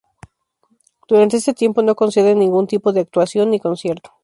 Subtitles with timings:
[1.07, 4.09] Durante este tiempo no conceden ningún tipo de actuación ni concierto.